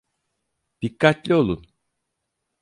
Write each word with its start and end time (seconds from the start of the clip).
Dikkatli 0.81 1.33
olun! 1.35 1.67